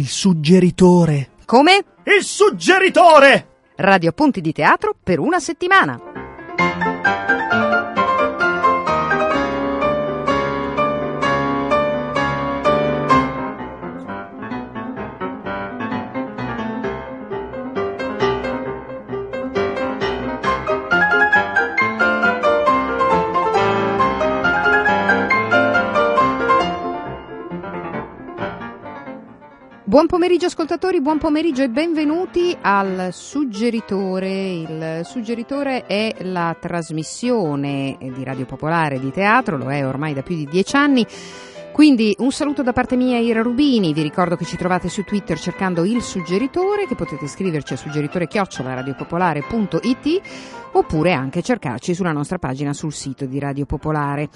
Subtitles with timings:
[0.00, 1.32] il suggeritore.
[1.44, 1.84] Come?
[2.04, 3.48] Il suggeritore!
[3.76, 6.19] Radio Appunti di Teatro per una settimana.
[29.90, 34.52] Buon pomeriggio ascoltatori, buon pomeriggio e benvenuti al Suggeritore.
[34.52, 40.36] Il Suggeritore è la trasmissione di Radio Popolare di teatro, lo è ormai da più
[40.36, 41.04] di dieci anni.
[41.72, 45.36] Quindi un saluto da parte mia Ira Rubini, vi ricordo che ci trovate su Twitter
[45.36, 50.20] cercando il suggeritore, che potete scriverci a suggeritore radiopopolare.it
[50.72, 54.28] oppure anche cercarci sulla nostra pagina sul sito di Radio Popolare.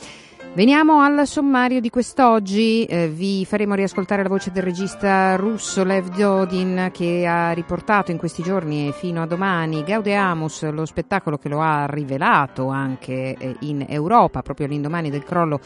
[0.54, 6.14] Veniamo al sommario di quest'oggi, eh, vi faremo riascoltare la voce del regista russo Lev
[6.14, 11.48] Dodin che ha riportato in questi giorni e fino a domani Gaudeamus, lo spettacolo che
[11.48, 15.58] lo ha rivelato anche eh, in Europa, proprio all'indomani del crollo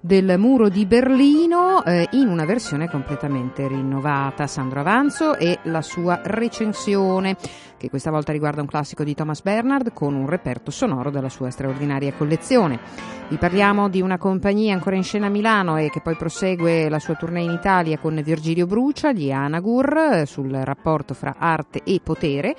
[0.00, 4.46] del muro di Berlino eh, in una versione completamente rinnovata.
[4.46, 7.36] Sandro Avanzo e la sua recensione,
[7.76, 11.50] che questa volta riguarda un classico di Thomas Bernard con un reperto sonoro della sua
[11.50, 12.80] straordinaria collezione.
[13.28, 16.98] Vi parliamo di una compagnia ancora in scena a Milano e che poi prosegue la
[16.98, 22.00] sua tournée in Italia con Virgilio Brucia, gli Anagur, eh, sul rapporto fra arte e
[22.02, 22.56] potere.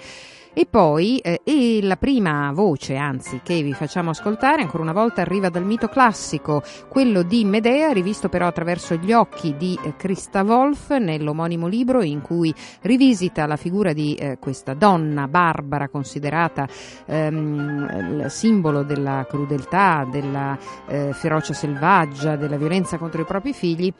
[0.53, 5.21] E poi eh, e la prima voce, anzi, che vi facciamo ascoltare, ancora una volta
[5.21, 10.43] arriva dal mito classico, quello di Medea, rivisto però attraverso gli occhi di eh, Christa
[10.43, 16.67] Wolf nell'omonimo libro in cui rivisita la figura di eh, questa donna barbara considerata
[17.05, 23.93] ehm, simbolo della crudeltà, della eh, ferocia selvaggia, della violenza contro i propri figli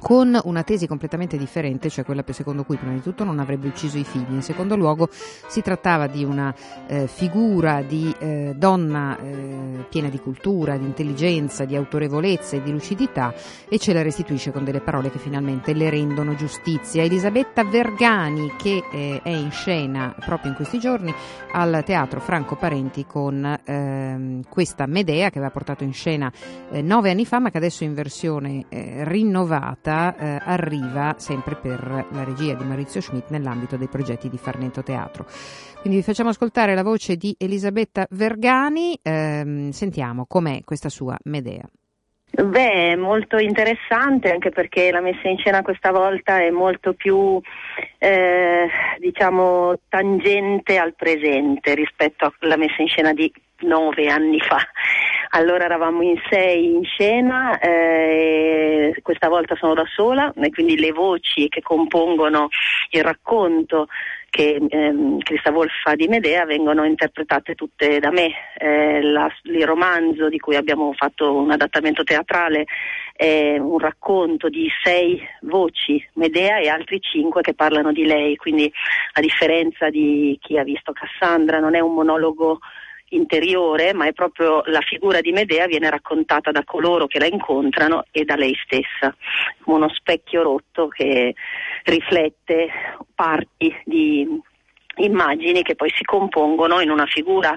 [0.00, 3.98] con una tesi completamente differente, cioè quella secondo cui prima di tutto non avrebbe ucciso
[3.98, 6.54] i figli, in secondo luogo si trattava di una
[6.86, 12.70] eh, figura di eh, donna eh, piena di cultura, di intelligenza, di autorevolezza e di
[12.70, 13.34] lucidità
[13.68, 17.02] e ce la restituisce con delle parole che finalmente le rendono giustizia.
[17.02, 21.12] Elisabetta Vergani che eh, è in scena proprio in questi giorni
[21.52, 26.32] al Teatro Franco Parenti con ehm, questa Medea che aveva portato in scena
[26.70, 29.04] eh, nove anni fa ma che adesso in versione eh,
[29.90, 34.82] rinnovata eh, arriva sempre per la regia di Maurizio Schmidt nell'ambito dei progetti di Farnento
[34.82, 35.26] Teatro.
[35.80, 41.68] Quindi vi facciamo ascoltare la voce di Elisabetta Vergani, ehm, sentiamo com'è questa sua Medea.
[42.32, 47.40] Beh, molto interessante anche perché la messa in scena questa volta è molto più
[47.98, 48.68] eh,
[49.00, 54.58] diciamo tangente al presente rispetto alla messa in scena di nove anni fa.
[55.32, 60.90] Allora eravamo in sei in scena, eh, questa volta sono da sola e quindi le
[60.90, 62.48] voci che compongono
[62.90, 63.86] il racconto
[64.28, 68.32] che ehm, Crista Wolf fa di Medea vengono interpretate tutte da me.
[68.58, 72.64] Eh, la, il romanzo di cui abbiamo fatto un adattamento teatrale
[73.12, 78.72] è un racconto di sei voci Medea e altri cinque che parlano di lei, quindi
[79.12, 82.58] a differenza di chi ha visto Cassandra non è un monologo
[83.10, 88.04] interiore, ma è proprio la figura di Medea viene raccontata da coloro che la incontrano
[88.10, 89.14] e da lei stessa,
[89.64, 91.34] uno specchio rotto che
[91.84, 92.68] riflette
[93.14, 94.26] parti di
[94.96, 97.54] immagini che poi si compongono in una figura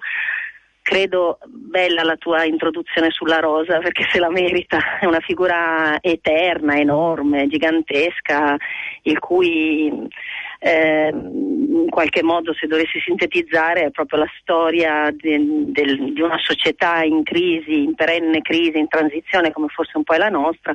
[0.83, 6.75] credo bella la tua introduzione sulla rosa perché se la merita, è una figura eterna,
[6.75, 8.55] enorme, gigantesca,
[9.03, 9.91] il cui
[10.59, 16.37] eh, in qualche modo se dovessi sintetizzare è proprio la storia de, del, di una
[16.37, 20.73] società in crisi, in perenne crisi, in transizione come forse un po' è la nostra,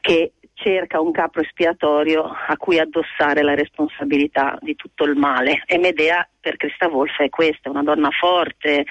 [0.00, 5.62] che cerca un capo espiatorio a cui addossare la responsabilità di tutto il male.
[5.66, 8.86] E Medea per Crista Wolf è questa, una donna forte,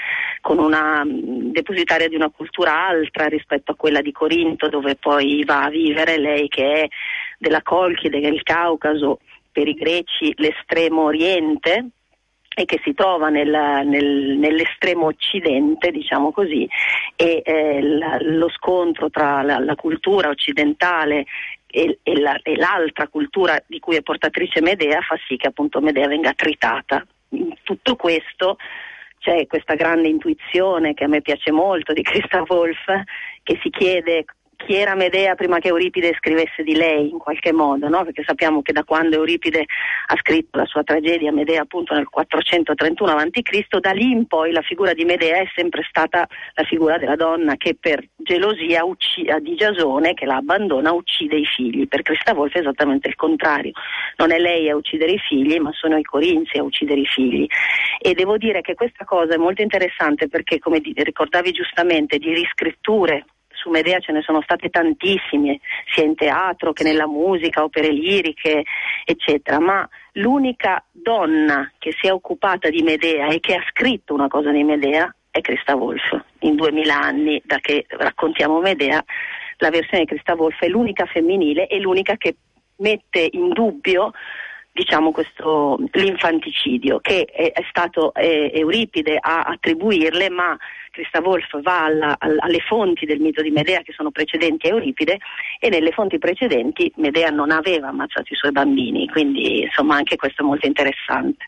[0.49, 5.69] una depositaria di una cultura altra rispetto a quella di Corinto, dove poi va a
[5.69, 6.87] vivere lei che è
[7.37, 9.19] della Colchide, del Caucaso,
[9.51, 11.89] per i greci l'estremo oriente
[12.55, 13.49] e che si trova nel,
[13.85, 16.67] nel, nell'estremo occidente, diciamo così,
[17.15, 21.25] e eh, la, lo scontro tra la, la cultura occidentale
[21.67, 25.81] e, e, la, e, l'altra cultura di cui è portatrice Medea fa sì che appunto
[25.81, 27.05] Medea venga tritata.
[27.29, 28.57] In tutto questo
[29.17, 32.83] c'è questa grande intuizione che a me piace molto di Christa Wolf
[33.41, 37.87] che si chiede chi era Medea prima che Euripide scrivesse di lei in qualche modo,
[37.89, 38.03] no?
[38.03, 39.65] perché sappiamo che da quando Euripide
[40.07, 44.61] ha scritto la sua tragedia Medea appunto nel 431 a.C., da lì in poi la
[44.61, 49.55] figura di Medea è sempre stata la figura della donna che per gelosia ucc- di
[49.55, 51.87] Giasone, che la abbandona, uccide i figli.
[51.87, 53.71] Per Cristavolfe è esattamente il contrario,
[54.17, 57.45] non è lei a uccidere i figli, ma sono i corinzi a uccidere i figli.
[57.99, 63.25] E devo dire che questa cosa è molto interessante perché, come ricordavi giustamente, di riscritture
[63.63, 65.61] su Medea ce ne sono state tantissime,
[65.93, 68.63] sia in teatro che nella musica, opere liriche,
[69.05, 74.27] eccetera, ma l'unica donna che si è occupata di Medea e che ha scritto una
[74.27, 76.21] cosa di Medea è Christa Wolf.
[76.39, 79.01] In duemila anni da che raccontiamo Medea,
[79.57, 82.35] la versione di Christa Wolf è l'unica femminile e l'unica che
[82.77, 84.11] mette in dubbio
[84.73, 90.57] diciamo questo, l'infanticidio che è, è stato è, Euripide a attribuirle ma
[90.93, 95.17] Christa Wolf va alla, alle fonti del mito di Medea che sono precedenti a Euripide
[95.59, 100.43] e nelle fonti precedenti Medea non aveva ammazzato i suoi bambini, quindi insomma anche questo
[100.43, 101.45] è molto interessante.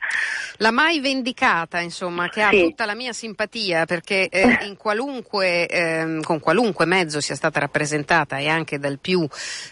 [0.57, 2.61] La mai vendicata, insomma, che ha sì.
[2.63, 8.47] tutta la mia simpatia perché eh, qualunque, eh, con qualunque mezzo sia stata rappresentata e
[8.47, 9.27] anche dal più,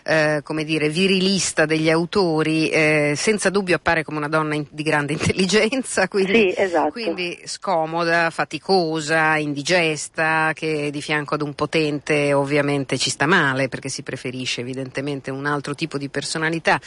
[0.06, 4.84] eh, come dire, virilista degli autori, eh, senza dubbio appare come una donna in, di
[4.84, 6.92] grande intelligenza, quindi, sì, esatto.
[6.92, 13.70] quindi scomoda, faticosa, indigesta indigesta che di fianco ad un potente ovviamente ci sta male
[13.70, 16.80] perché si preferisce evidentemente un altro tipo di personalità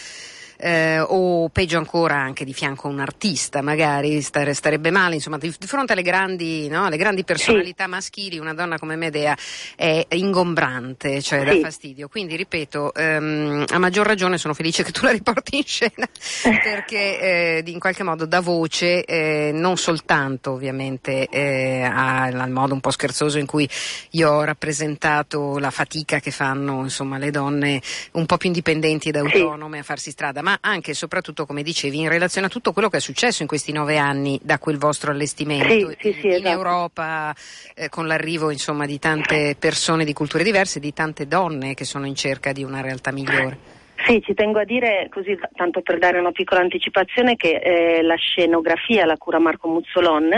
[0.59, 5.39] eh, o peggio ancora anche di fianco a un artista, magari stare, starebbe male, insomma,
[5.39, 7.91] di, fronte alle grandi, no, alle grandi personalità sì.
[7.91, 9.37] maschili, una donna come Medea
[9.75, 11.45] è ingombrante, cioè sì.
[11.45, 12.09] dà fastidio.
[12.09, 16.07] Quindi, ripeto, ehm, a maggior ragione sono felice che tu la riporti in scena
[16.63, 22.81] perché eh, in qualche modo dà voce eh, non soltanto ovviamente eh, al modo un
[22.81, 23.69] po' scherzoso in cui
[24.11, 27.81] io ho rappresentato la fatica che fanno insomma, le donne
[28.13, 29.81] un po' più indipendenti ed autonome sì.
[29.81, 32.99] a farsi strada, ma anche e soprattutto, come dicevi, in relazione a tutto quello che
[32.99, 36.49] è successo in questi nove anni da quel vostro allestimento sì, sì, sì, in esatto.
[36.49, 37.35] Europa,
[37.75, 42.07] eh, con l'arrivo insomma, di tante persone di culture diverse, di tante donne che sono
[42.07, 43.76] in cerca di una realtà migliore.
[44.07, 48.15] Sì, ci tengo a dire, così tanto per dare una piccola anticipazione, che eh, la
[48.15, 50.31] scenografia la cura Marco Muzzolon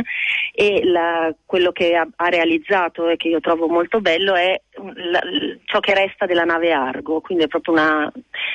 [0.55, 4.59] e la, quello che ha, ha, realizzato e che io trovo molto bello è
[4.95, 5.21] la,
[5.67, 8.11] ciò che resta della nave Argo, quindi è proprio una,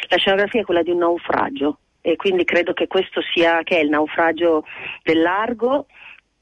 [0.10, 1.78] la scenografia è quella di un naufragio.
[2.02, 4.66] E quindi credo che questo sia che è il naufragio
[5.04, 5.86] dell'Argo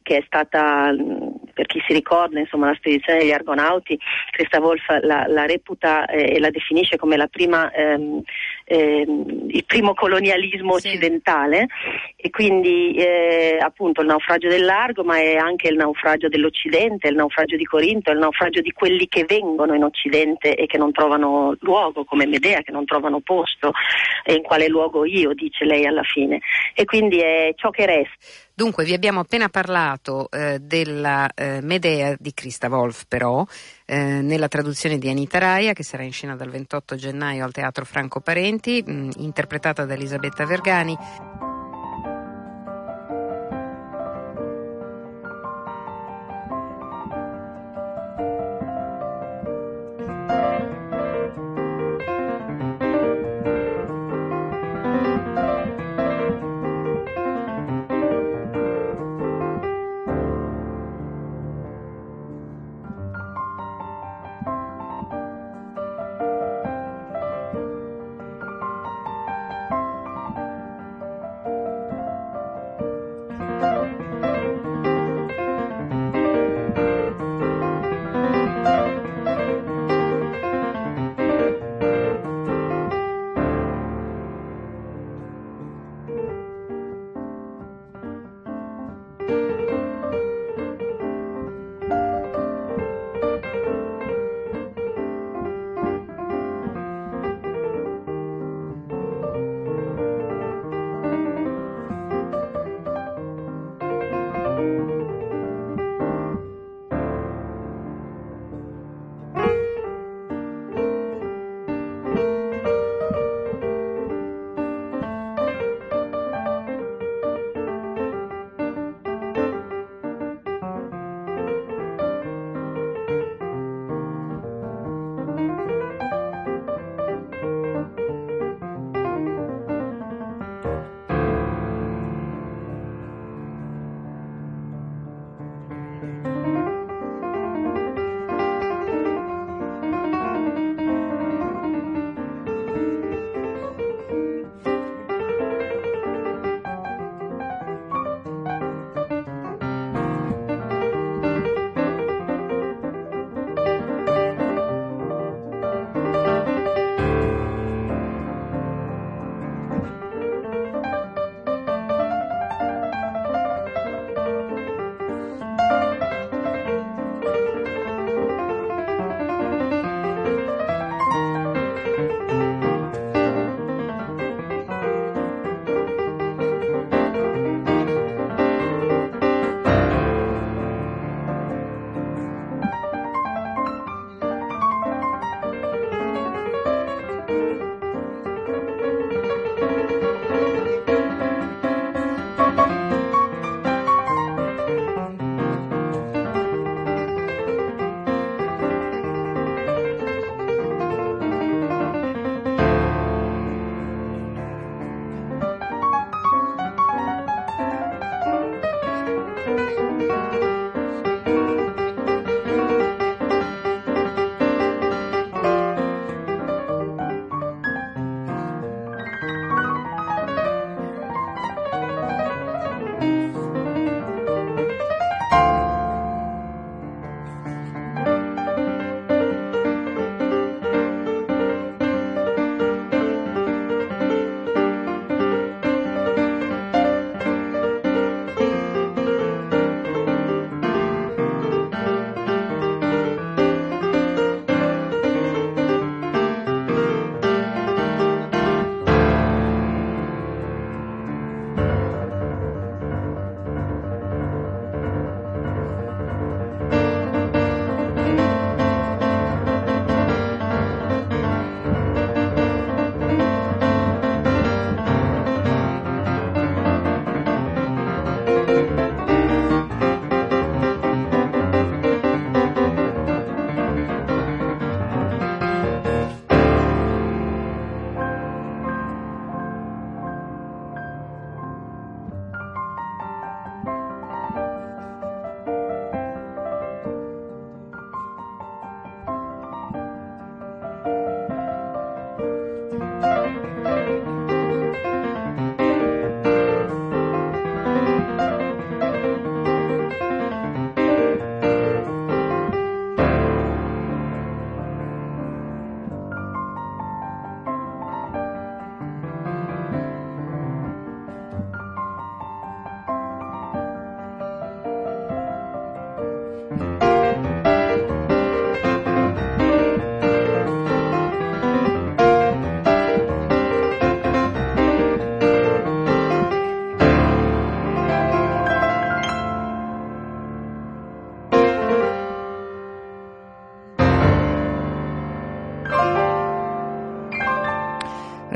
[0.01, 0.94] che è stata,
[1.53, 4.00] per chi si ricorda, insomma, la spedizione degli Argonauti,
[4.31, 8.21] Christa Wolf la, la reputa eh, e la definisce come la prima, ehm,
[8.71, 10.88] ehm, il primo colonialismo sì.
[10.88, 11.68] occidentale
[12.15, 17.15] e quindi eh, appunto il naufragio del largo, ma è anche il naufragio dell'Occidente, il
[17.15, 21.56] naufragio di Corinto, il naufragio di quelli che vengono in Occidente e che non trovano
[21.59, 23.71] luogo, come Medea, che non trovano posto,
[24.23, 26.39] e in quale luogo io, dice lei alla fine.
[26.74, 28.50] E quindi è ciò che resta.
[28.53, 33.44] Dunque, vi abbiamo appena parlato eh, della eh, Medea di Christa Wolf, però,
[33.91, 37.83] eh, nella traduzione di Anita Raia, che sarà in scena dal 28 gennaio al Teatro
[37.83, 40.97] Franco Parenti, mh, interpretata da Elisabetta Vergani.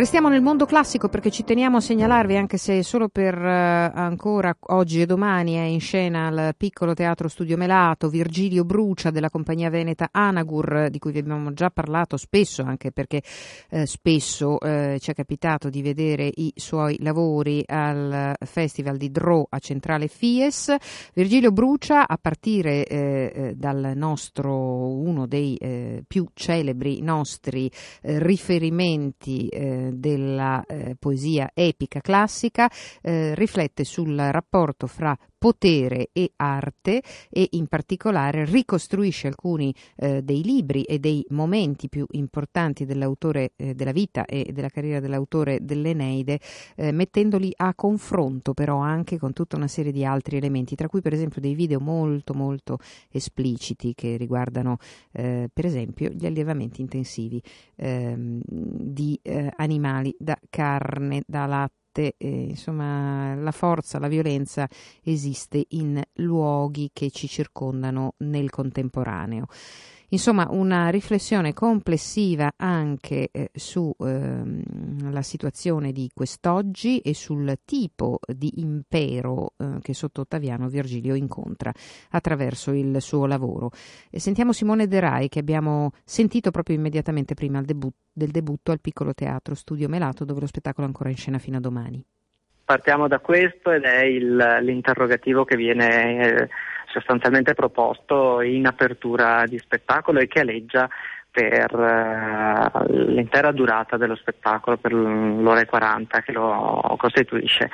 [0.06, 4.56] Restiamo nel mondo classico perché ci teniamo a segnalarvi, anche se solo per uh, ancora
[4.68, 9.72] oggi e domani è in scena al piccolo teatro Studio Melato Virgilio Brucia della compagnia
[9.72, 13.24] veneta Anagur, di cui vi abbiamo già parlato spesso, anche perché
[13.72, 19.48] eh, spesso eh, ci è capitato di vedere i suoi lavori al Festival di Dro
[19.50, 20.76] a Centrale Fies.
[21.16, 27.72] Virgilio Brucia, a partire eh, eh dal nostro, uno dei eh, più celebri nostri
[28.04, 29.50] eh, riferimenti
[29.96, 32.70] della eh, poesia epica classica
[33.02, 40.42] eh, riflette sul rapporto fra potere e arte e in particolare ricostruisce alcuni eh, dei
[40.42, 46.40] libri e dei momenti più importanti dell'autore eh, della vita e della carriera dell'autore dell'Eneide
[46.76, 51.02] eh, mettendoli a confronto però anche con tutta una serie di altri elementi tra cui
[51.02, 52.80] per esempio dei video molto molto
[53.12, 54.78] espliciti che riguardano
[55.12, 57.40] eh, per esempio gli allevamenti intensivi
[57.76, 64.68] ehm, di eh, animali da carne da latte parte, eh, insomma, la forza, la violenza
[65.04, 69.46] esiste in luoghi che ci circondano nel contemporaneo.
[70.10, 78.60] Insomma, una riflessione complessiva anche eh, sulla ehm, situazione di quest'oggi e sul tipo di
[78.62, 81.72] impero eh, che sotto Ottaviano Virgilio incontra
[82.12, 83.72] attraverso il suo lavoro.
[84.10, 88.82] E sentiamo Simone De Rai che abbiamo sentito proprio immediatamente prima debut- del debutto al
[88.82, 92.04] piccolo teatro Studio Melato dove lo spettacolo è ancora in scena fino a domani.
[92.64, 96.50] Partiamo da questo ed è il, l'interrogativo che viene eh,
[96.96, 100.90] sostanzialmente proposto in apertura di spettacolo e che aleggia
[101.30, 107.70] per uh, l'intera durata dello spettacolo, per l'ora e 40 che lo costituisce.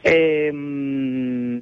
[0.00, 1.60] E, um,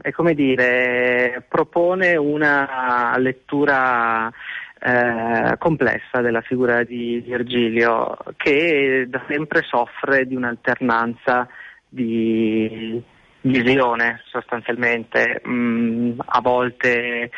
[0.00, 4.30] e come dire, propone una lettura
[4.78, 11.48] eh, complessa della figura di Virgilio che da sempre soffre di un'alternanza
[11.88, 13.02] di
[13.44, 17.30] visione sostanzialmente, mm, a volte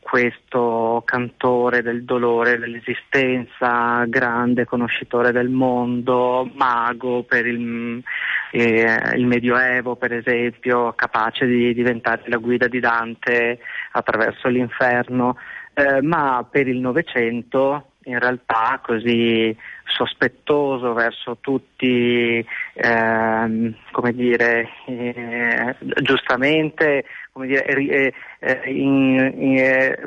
[0.00, 8.02] questo cantore del dolore, dell'esistenza, grande conoscitore del mondo, mago per il,
[8.50, 13.60] eh, il, Medioevo per esempio, capace di diventare la guida di Dante
[13.92, 15.36] attraverso l'inferno,
[15.74, 19.56] eh, ma per il Novecento in realtà così
[19.86, 22.44] sospettoso verso tutti,
[22.74, 29.98] ehm, come dire, eh, giustamente come dire, eh, eh, in, in, eh,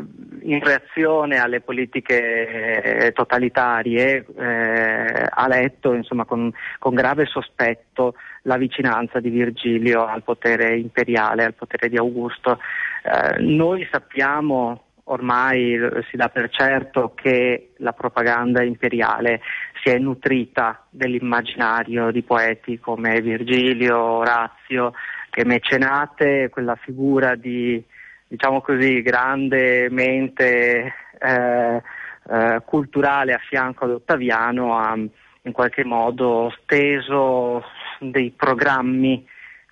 [0.43, 9.19] in, reazione alle politiche totalitarie eh, ha letto insomma, con, con, grave sospetto la vicinanza
[9.19, 12.59] di Virgilio al potere imperiale, al potere di Augusto.
[13.03, 15.77] Eh, noi sappiamo ormai
[16.09, 19.41] si dà per certo che la propaganda imperiale
[19.81, 24.93] si è nutrita dell'immaginario di poeti come Virgilio, Orazio,
[25.29, 27.81] che mecenate quella figura di,
[28.27, 31.81] diciamo così, grande mente eh,
[32.29, 37.63] eh, culturale a fianco ad Ottaviano ha in qualche modo steso
[37.99, 39.25] dei programmi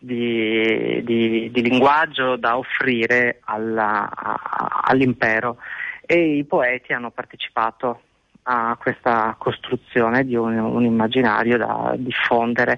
[0.05, 5.57] di, di, di linguaggio da offrire alla, a, all'impero
[6.05, 8.01] e i poeti hanno partecipato
[8.47, 12.77] a questa costruzione di un, un immaginario da diffondere.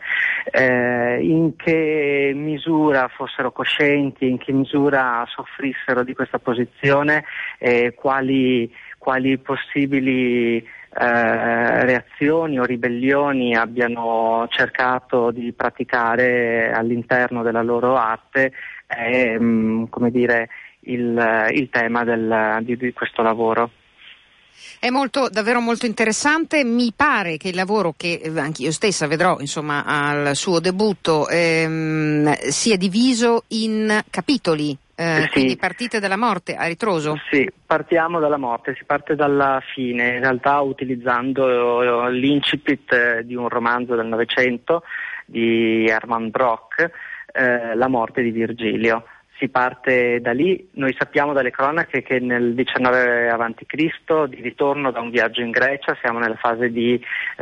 [0.50, 7.26] Eh, in che misura fossero coscienti, in che misura soffrissero di questa posizione
[7.58, 17.96] e quali, quali possibili eh, reazioni o ribellioni abbiano cercato di praticare all'interno della loro
[17.96, 18.52] arte
[18.88, 20.50] è mm, come dire,
[20.82, 23.72] il, il tema del, di, di questo lavoro.
[24.80, 26.64] È molto, davvero molto interessante.
[26.64, 32.34] Mi pare che il lavoro che anche io stessa vedrò insomma, al suo debutto ehm,
[32.50, 34.76] sia diviso in capitoli.
[35.00, 35.30] Eh, sì.
[35.30, 37.20] Quindi partite dalla morte a ritroso?
[37.30, 43.48] Sì, partiamo dalla morte, si parte dalla fine, in realtà utilizzando l'incipit eh, di un
[43.48, 44.82] romanzo del Novecento
[45.28, 46.90] di Hermann Brock,
[47.32, 49.06] eh, La morte di Virgilio.
[49.38, 55.00] Si parte da lì, noi sappiamo dalle cronache che nel 19 a.C., di ritorno da
[55.00, 57.00] un viaggio in Grecia, siamo nella fase di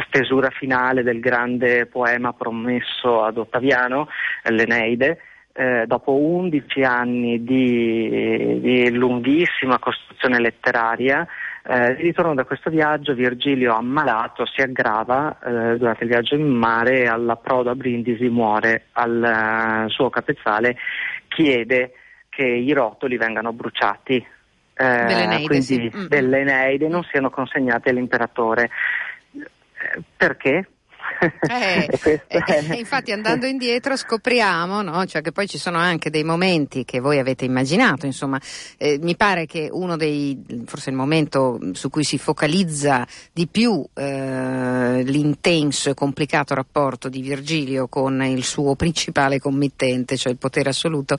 [0.07, 4.09] stesura finale del grande poema promesso ad Ottaviano,
[4.43, 5.19] l'Eneide,
[5.57, 11.25] eh, dopo 11 anni di, di lunghissima costruzione letteraria,
[11.63, 16.45] eh, di ritorno da questo viaggio Virgilio ammalato si aggrava eh, durante il viaggio in
[16.45, 20.75] mare e all'approdo a Brindisi muore al uh, suo capezzale,
[21.29, 21.93] chiede
[22.27, 24.25] che i rotoli vengano bruciati, eh,
[24.75, 25.91] dell'Eneide, quindi sì.
[25.95, 26.05] mm.
[26.07, 28.69] dell'Eneide non siano consegnati all'imperatore.
[29.33, 30.67] Eh, perché?
[31.19, 31.89] Eh,
[32.27, 32.75] eh, è...
[32.75, 35.05] infatti andando indietro scopriamo no?
[35.05, 38.39] cioè che poi ci sono anche dei momenti che voi avete immaginato, insomma,
[38.77, 43.85] eh, mi pare che uno dei, forse il momento su cui si focalizza di più
[43.93, 50.69] eh, l'intenso e complicato rapporto di Virgilio con il suo principale committente, cioè il potere
[50.69, 51.17] assoluto,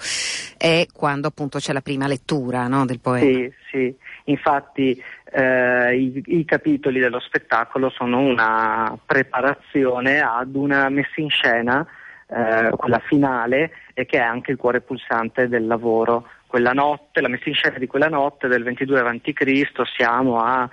[0.56, 3.26] è quando appunto c'è la prima lettura no, del poema.
[3.26, 3.94] Sì, sì.
[4.24, 5.00] Infatti
[5.36, 11.86] eh, i, i, capitoli dello spettacolo sono una preparazione ad una messa in scena,
[12.26, 16.26] eh, quella finale, e che è anche il cuore pulsante del lavoro.
[16.46, 20.66] Quella notte, la messa in scena di quella notte del 22 a.C., siamo a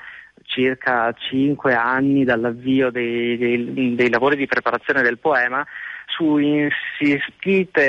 [0.43, 5.65] circa cinque anni dall'avvio dei, dei, dei lavori di preparazione del poema,
[6.05, 7.81] su insistite,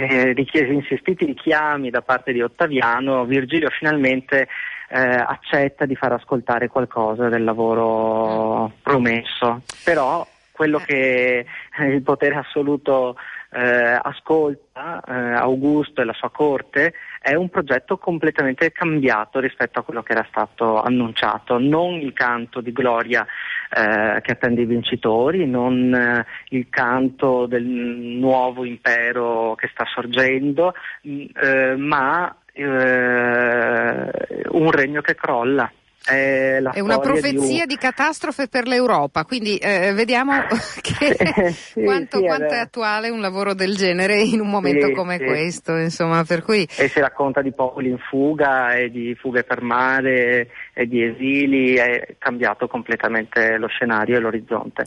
[0.00, 0.34] eh,
[0.72, 4.48] insistiti richiami da parte di Ottaviano, Virgilio finalmente
[4.88, 9.62] eh, accetta di far ascoltare qualcosa del lavoro promesso.
[9.84, 11.44] Però quello che
[11.80, 13.16] il potere assoluto
[13.50, 19.82] eh, ascolta eh, Augusto e la sua corte è un progetto completamente cambiato rispetto a
[19.82, 23.26] quello che era stato annunciato, non il canto di gloria
[23.70, 30.74] eh, che attende i vincitori, non eh, il canto del nuovo impero che sta sorgendo,
[31.02, 34.10] eh, ma eh,
[34.50, 35.70] un regno che crolla.
[36.04, 40.34] È, è una profezia di, di, catastrofe per l'Europa, quindi eh, vediamo
[40.80, 44.92] che, sì, quanto, sì, quanto è attuale un lavoro del genere in un momento sì,
[44.92, 45.74] come questo.
[45.74, 46.66] Insomma, per cui...
[46.76, 51.76] E si racconta di popoli in fuga e di fughe per mare e di esili,
[51.76, 54.84] è cambiato completamente lo scenario e l'orizzonte.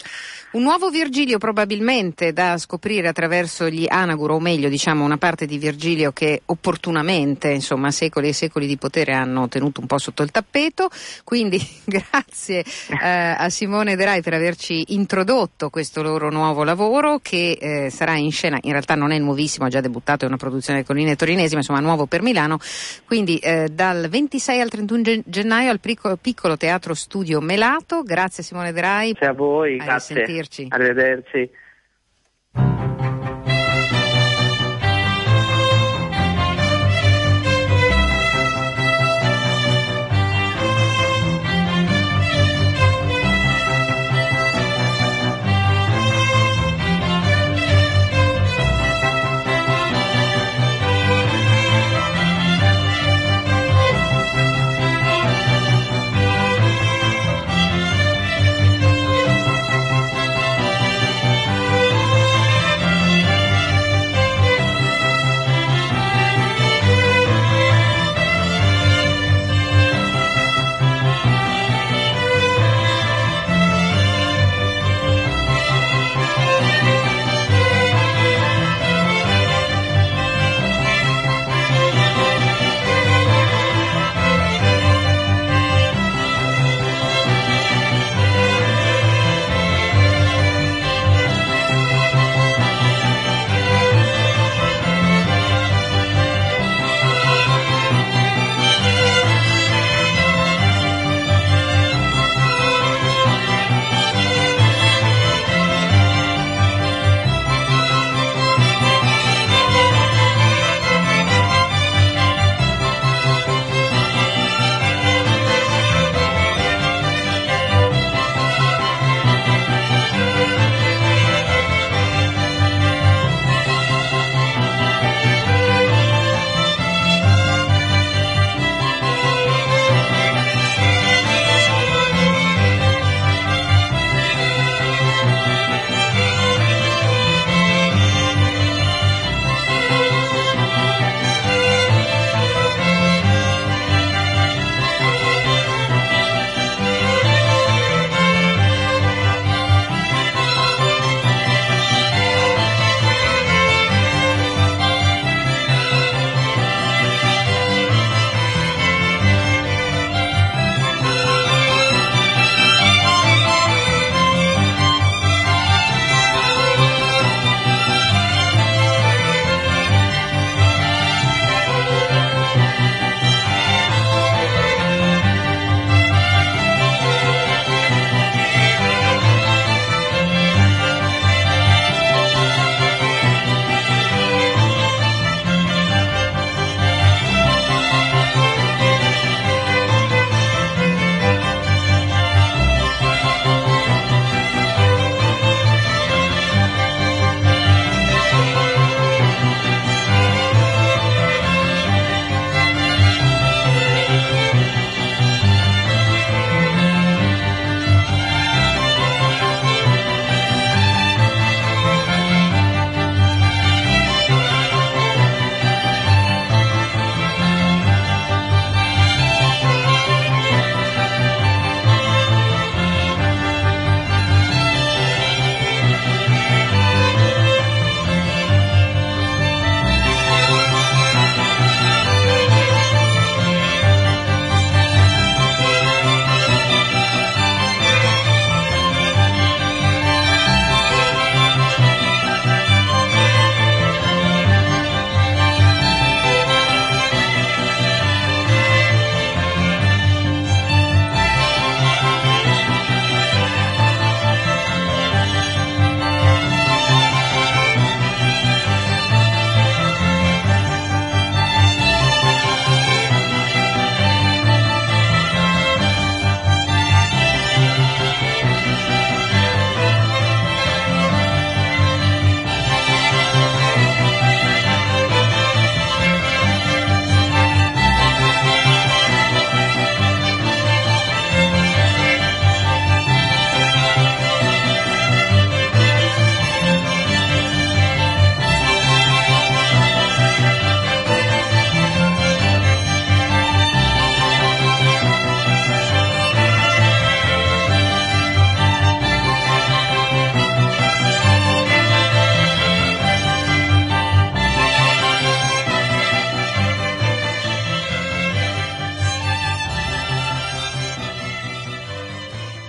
[0.52, 5.58] Un nuovo Virgilio probabilmente da scoprire attraverso gli Anagur, o meglio diciamo una parte di
[5.58, 10.30] Virgilio che opportunamente, insomma, secoli e secoli di potere hanno tenuto un po' sotto il
[10.30, 10.90] tappeto.
[11.24, 12.64] Quindi grazie
[13.02, 18.32] eh, a Simone Derai per averci introdotto questo loro nuovo lavoro che eh, sarà in
[18.32, 21.62] scena, in realtà non è nuovissimo, ha già debuttato, è una produzione colline torinesi, ma
[21.62, 22.60] insomma nuovo per Milano,
[23.08, 28.04] quindi eh, dal 26 al 31 gennaio al piccolo, piccolo Teatro Studio Melato.
[28.04, 29.12] Grazie Simone Derai.
[29.12, 30.66] Grazie a voi, a grazie.
[30.70, 31.50] Arrivederci.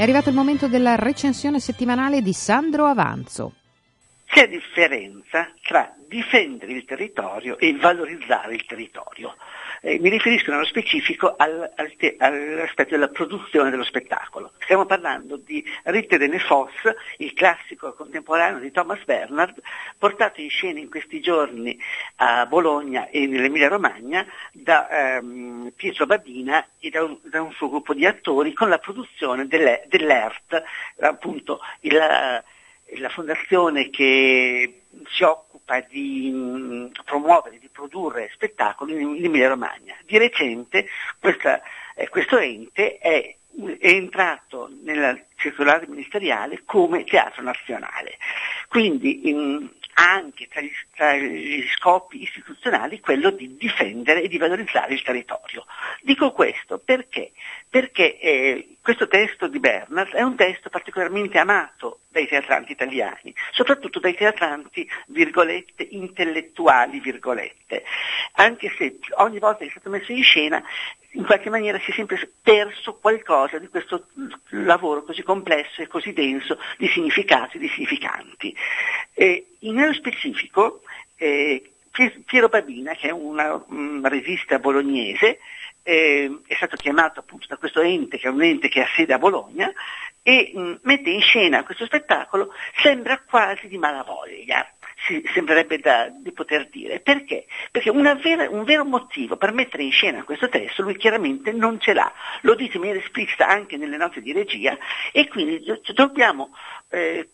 [0.01, 3.53] È arrivato il momento della recensione settimanale di Sandro Avanzo.
[4.25, 9.37] C'è differenza tra difendere il territorio e valorizzare il territorio.
[9.83, 14.53] Eh, mi riferisco nello specifico al, al te, all'aspetto della produzione dello spettacolo.
[14.59, 16.73] Stiamo parlando di Ritter de Nefos,
[17.17, 19.59] il classico contemporaneo di Thomas Bernard,
[19.97, 21.79] portato in scena in questi giorni
[22.17, 27.71] a Bologna e nell'Emilia Romagna da ehm, Pietro Babina e da un, da un, suo
[27.71, 30.63] gruppo di attori con la produzione delle, dell'ERT,
[31.01, 39.49] appunto il, la fondazione che si occupa di mh, promuovere, di produrre spettacoli in Emilia
[39.49, 39.97] Romagna.
[40.05, 40.87] Di recente
[41.19, 41.61] questa,
[41.95, 43.37] eh, questo ente è,
[43.79, 48.19] è entrato nella circolare ministeriale come teatro nazionale.
[48.69, 54.95] Quindi in, anche tra gli, tra gli, scopi istituzionali quello di difendere e di valorizzare
[54.95, 55.67] il territorio.
[56.03, 57.33] Dico questo perché?
[57.71, 64.01] Perché eh, questo testo di Bernard è un testo particolarmente amato dai teatranti italiani, soprattutto
[64.01, 67.85] dai teatranti, virgolette, intellettuali, virgolette,
[68.33, 70.61] anche se ogni volta che è stato messo in scena
[71.13, 74.07] in qualche maniera si è sempre perso qualcosa di questo
[74.51, 78.55] lavoro così complesso e così denso di significati, di significanti.
[79.15, 80.83] Eh, nello specifico,
[81.17, 81.71] eh,
[82.25, 85.39] Piero Babina, che è una, una regista bolognese,
[85.83, 89.13] eh, è stato chiamato appunto da questo ente, che è un ente che ha sede
[89.13, 89.73] a Bologna,
[90.23, 94.67] e mh, mette in scena questo spettacolo, sembra quasi di malavoglia
[95.07, 97.01] si sembrerebbe da, di poter dire.
[97.01, 97.47] Perché?
[97.71, 101.95] Perché vera, un vero motivo per mettere in scena questo testo lui chiaramente non ce
[101.95, 102.13] l'ha,
[102.43, 104.77] lo dice in maniera esplicita anche nelle note di regia
[105.13, 105.65] e quindi
[105.95, 106.55] dobbiamo
[106.91, 107.29] eh,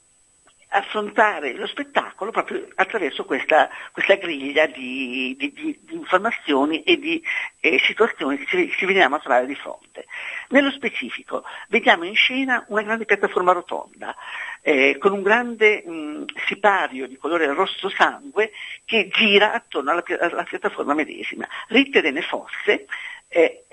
[0.69, 7.23] affrontare lo spettacolo proprio attraverso questa, questa griglia di, di, di, di, informazioni e di
[7.61, 10.07] eh, situazioni che ci, ci, veniamo a trovare di fronte.
[10.49, 14.15] Nello specifico vediamo in scena una grande piattaforma rotonda
[14.61, 18.51] eh, con un grande mh, sipario di colore rosso sangue
[18.85, 21.47] che gira attorno alla, alla piattaforma medesima.
[21.69, 22.87] Ritte delle fosse
[23.29, 23.65] eh,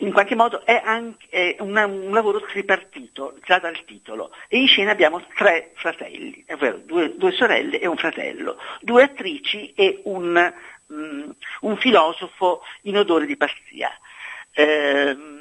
[0.00, 4.66] in qualche modo è anche è una, un lavoro tripartito già dal titolo e in
[4.66, 10.52] scena abbiamo tre fratelli, ovvero due, due sorelle e un fratello, due attrici e un,
[10.88, 13.90] um, un filosofo in odore di pazzia.
[14.52, 15.35] Eh,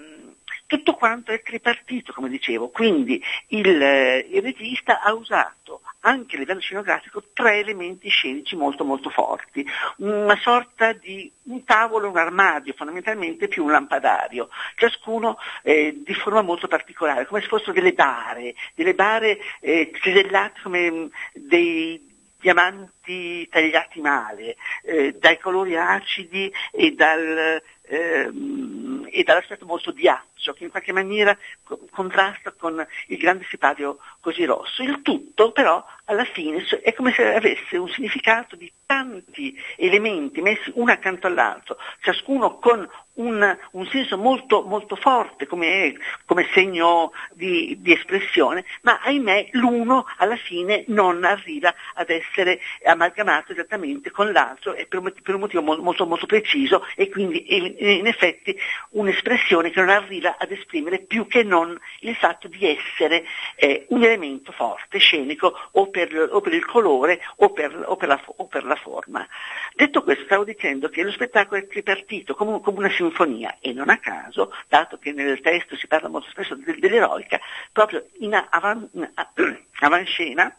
[0.68, 6.60] tutto quanto è tripartito, come dicevo, quindi il, il regista ha usato anche a livello
[6.60, 9.66] scenografico tre elementi scenici molto molto forti,
[9.98, 16.42] una sorta di un tavolo, un armadio, fondamentalmente più un lampadario, ciascuno eh, di forma
[16.42, 23.48] molto particolare, come se fossero delle bare, delle bare eh, cisellate come mm, dei diamanti
[23.50, 30.70] tagliati male, eh, dai colori acidi e dal, ehm, e dall'aspetto molto ghiaccio che in
[30.70, 34.82] qualche maniera co- contrasta con il grande sipario così rosso.
[34.82, 40.72] Il tutto però alla fine è come se avesse un significato di tanti elementi messi
[40.76, 47.78] uno accanto all'altro, ciascuno con un, un senso molto, molto forte come, come segno di,
[47.80, 54.76] di, espressione, ma ahimè l'uno alla fine non arriva ad essere amalgamato esattamente con l'altro
[54.88, 58.56] per un, per un motivo molto, molto preciso e quindi in effetti
[58.92, 63.24] un'espressione che non arriva ad esprimere più che non il fatto di essere
[63.56, 64.15] eh, un elemento
[64.52, 68.64] forte, scenico o per, o per il colore o per, o, per la, o per,
[68.64, 69.28] la, forma.
[69.74, 73.90] Detto questo stavo dicendo che lo spettacolo è tripartito come, come una sinfonia e non
[73.90, 77.40] a caso, dato che nel testo si parla molto spesso dell'eroica,
[77.72, 79.12] proprio in avan, in
[79.80, 80.56] avanscena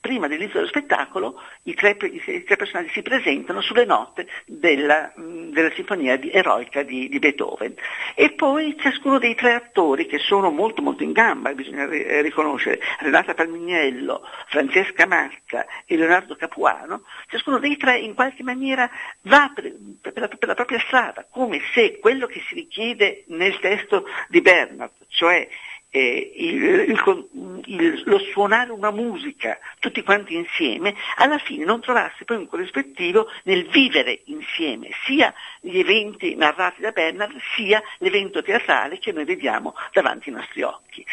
[0.00, 5.70] prima dell'inizio dello spettacolo i tre, i tre, personaggi si presentano sulle note della, della
[5.72, 7.74] sinfonia di, eroica di, di, Beethoven.
[8.14, 11.86] E poi ciascuno dei tre attori che sono molto molto in gamba, bisogna
[12.20, 18.88] riconoscere, Renata Palmignello, Francesca Mazza e Leonardo Capuano, ciascuno dei tre in qualche maniera
[19.22, 23.58] va per, per, la, per la propria strada, come se quello che si richiede nel
[23.58, 25.48] testo di Bernard, cioè
[25.90, 27.28] eh, il, il,
[27.66, 33.28] il, lo suonare una musica tutti quanti insieme, alla fine non trovasse poi un corrispettivo
[33.44, 39.74] nel vivere insieme sia gli eventi narrati da Bernard sia l'evento teatrale che noi vediamo
[39.92, 41.04] davanti ai nostri occhi.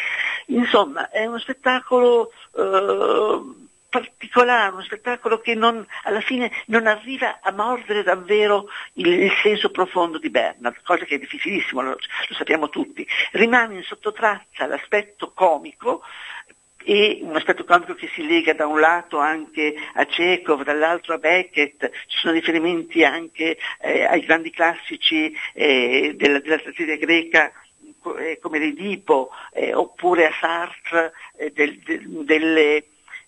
[0.46, 3.65] Insomma, è uno spettacolo eh,
[4.00, 9.70] particolare, uno spettacolo che non, alla fine non arriva a mordere davvero il, il, senso
[9.70, 13.06] profondo di Bernard, cosa che è difficilissimo, lo, lo sappiamo tutti.
[13.32, 16.02] Rimane in sottotraccia l'aspetto comico,
[16.88, 21.18] e un aspetto comico che si lega da un lato anche a Chekhov, dall'altro a
[21.18, 27.52] Beckett, ci sono riferimenti anche eh, ai grandi classici eh, della, della tragedia greca
[28.18, 32.84] eh, come l'Edipo eh, oppure a Sartre eh, del, del, delle,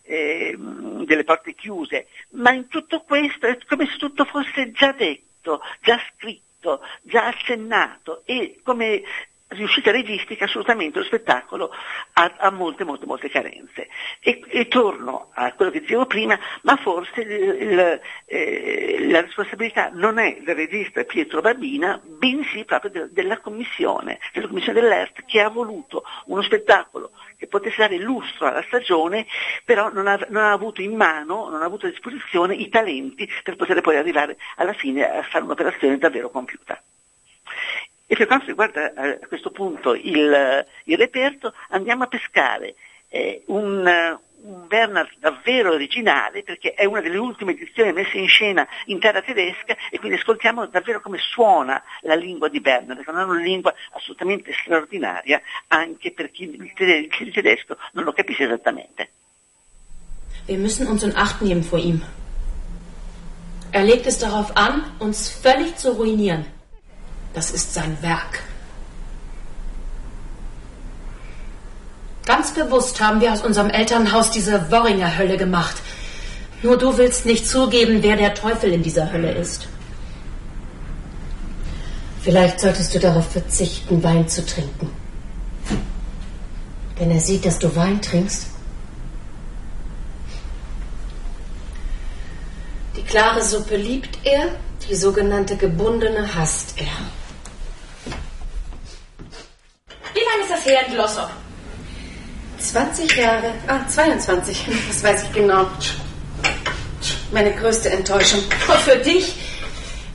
[0.09, 0.57] eh,
[1.05, 6.01] delle porte chiuse, ma in tutto questo è come se tutto fosse già detto, già
[6.15, 9.03] scritto, già accennato e come
[9.49, 11.71] riuscita registica assolutamente lo spettacolo
[12.15, 13.89] ha, ha, molte molte molte carenze.
[14.21, 19.91] E, e, torno a quello che dicevo prima ma forse il, il, eh, la responsabilità
[19.93, 25.41] non è del regista Pietro Babina bensì proprio de, della commissione della commissione dell'ERT che
[25.41, 29.27] ha voluto uno spettacolo che potesse dare lustro alla stagione
[29.65, 33.29] però non ha, non ha avuto in mano non ha avuto a disposizione i talenti
[33.45, 36.83] per poter poi arrivare alla fine a fare un'operazione davvero compiuta.
[38.11, 42.75] E per quanto riguarda eh, a questo punto il, il reperto, andiamo a pescare
[43.09, 48.67] eh, un, un Bernard davvero originale perché è una delle ultime edizioni messe in scena
[48.87, 53.15] in terra tedesca e quindi ascoltiamo davvero come suona la lingua di Bernard, che è
[53.15, 59.11] una lingua assolutamente straordinaria anche per chi il tedesco non lo capisce esattamente.
[60.47, 62.03] Wir müssen uns in Acht nehmen vor ihm.
[63.71, 66.47] Er legt es darauf an, uns völlig zu ruinieren.
[67.35, 68.48] Das ist sein Werk.
[72.29, 75.77] Ganz bewusst haben wir aus unserem Elternhaus diese Worringer Hölle gemacht.
[76.63, 79.67] Nur du willst nicht zugeben, wer der Teufel in dieser Hölle ist.
[82.21, 84.91] Vielleicht solltest du darauf verzichten, Wein zu trinken.
[86.99, 88.49] Wenn er sieht, dass du Wein trinkst.
[92.95, 94.51] Die klare Suppe liebt er,
[94.87, 96.93] die sogenannte gebundene hasst er.
[100.13, 101.31] Wie lange ist das her in Glossop?
[102.69, 103.53] 20 Jahre.
[103.67, 104.67] Ah, 22.
[104.89, 105.67] Das weiß ich genau.
[107.33, 108.41] Meine größte Enttäuschung.
[108.85, 109.35] Für dich.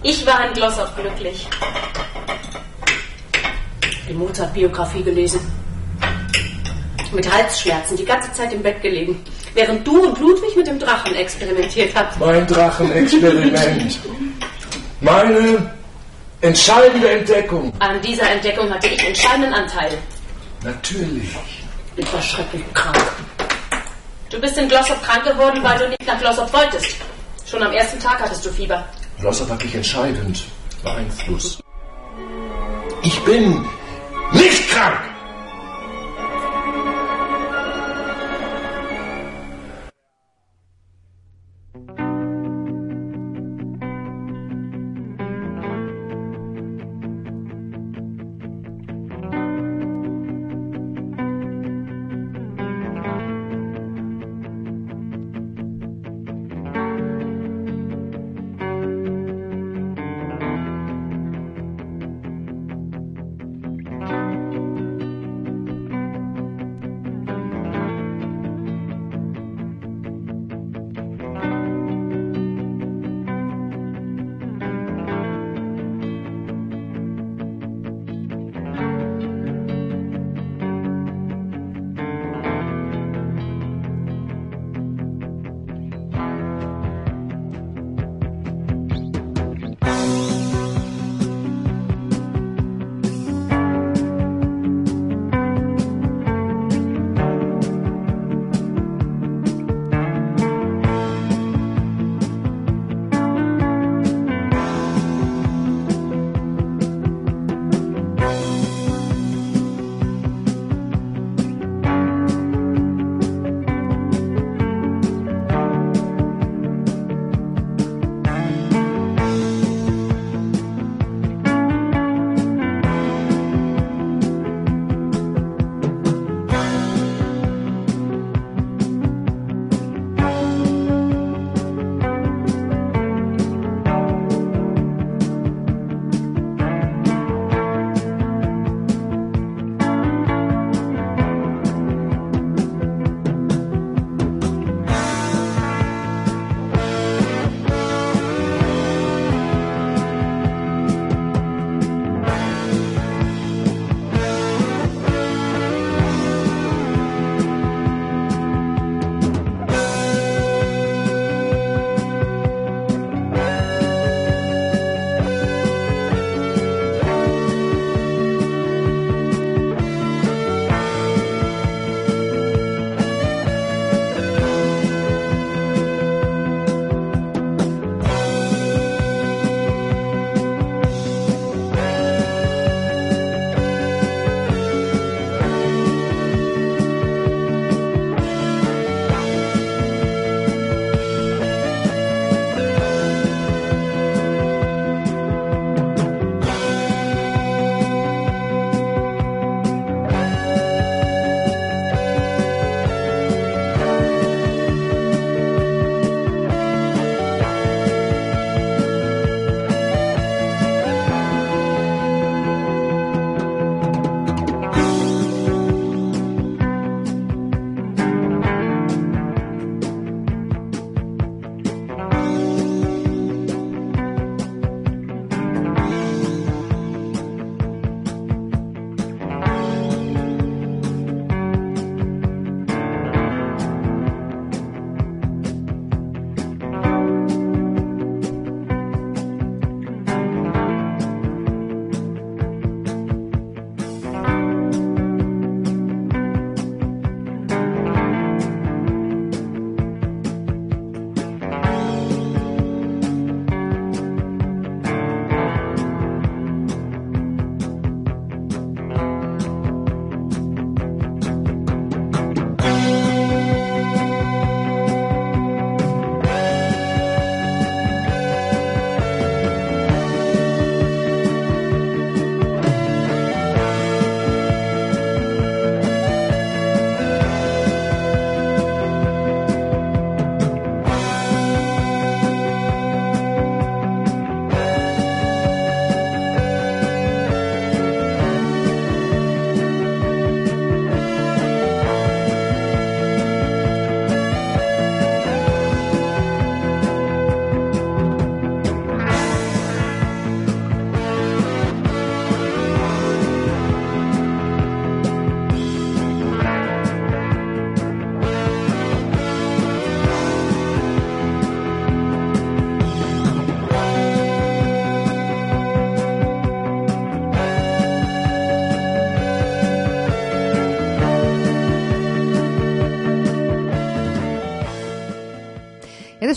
[0.04, 1.48] Ich war in Glossop glücklich.
[4.08, 5.40] Die Mozart-Biografie gelesen.
[7.12, 9.24] Mit Halsschmerzen, die ganze Zeit im Bett gelegen.
[9.54, 12.20] Während du und Ludwig mit dem Drachen experimentiert habt.
[12.20, 14.00] Mein Drachenexperiment.
[15.00, 15.72] Meine
[16.42, 17.72] Entscheidende Entdeckung.
[17.80, 19.98] An dieser Entdeckung hatte ich entscheidenden Anteil.
[20.62, 21.63] Natürlich.
[21.96, 22.98] Ich war schrecklich krank.
[24.30, 26.96] Du bist in Glossop krank geworden, weil du nicht nach Glossop wolltest.
[27.46, 28.84] Schon am ersten Tag hattest du Fieber.
[29.20, 30.44] Glossop hat dich entscheidend
[30.84, 31.60] beeinflusst.
[33.04, 33.64] Ich bin
[34.32, 35.13] nicht krank!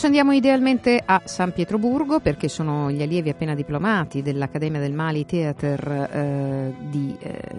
[0.07, 5.27] Adesso andiamo idealmente a San Pietroburgo perché sono gli allievi appena diplomati dell'Accademia del Mali
[5.27, 6.46] Theater eh,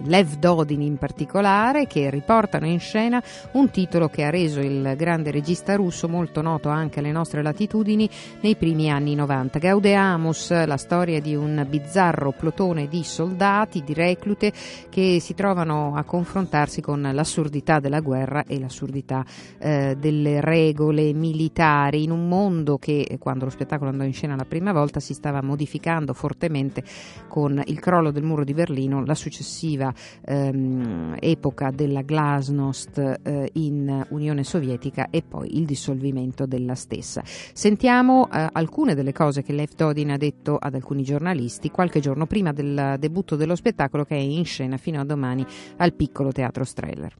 [0.08, 5.30] Lev Dodin in particolare che riportano in scena un titolo che ha reso il grande
[5.30, 8.08] regista russo molto noto anche alle nostre latitudini
[8.40, 9.58] nei primi anni 90.
[9.58, 14.50] Gaudeamus, la storia di un bizzarro plotone di soldati, di reclute
[14.88, 19.22] che si trovano a confrontarsi con l'assurdità della guerra e l'assurdità
[19.58, 24.46] eh, delle regole militari in un mondo che quando lo spettacolo andò in scena la
[24.46, 26.82] prima volta si stava modificando fortemente
[27.28, 34.05] con il crollo del muro di Berlino, la successiva ehm, epoca della glasnost eh, in
[34.09, 37.21] Unione Sovietica e poi il dissolvimento della stessa.
[37.25, 42.25] Sentiamo eh, alcune delle cose che Lev Dodin ha detto ad alcuni giornalisti qualche giorno
[42.25, 45.45] prima del debutto dello spettacolo che è in scena fino a domani
[45.77, 47.15] al piccolo teatro Streller.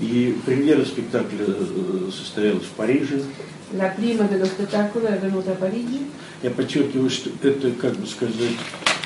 [0.00, 3.20] И премьера спектакля э, состоялась в Париже.
[3.72, 6.06] La prima dello spettacolo è avvenuta a Parigi.
[6.42, 8.56] Я подчеркиваю, что это, как бы сказать,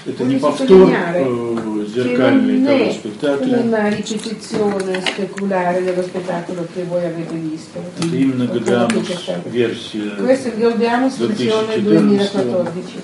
[0.05, 3.59] это не повтор э, зеркальный того спектакля.
[3.59, 7.79] una ripetizione speculare dello spettacolo che voi avete visto.
[7.99, 9.07] Это именно Гадамус
[9.45, 13.01] версия, Questo è il Gaudiamus versione 2014,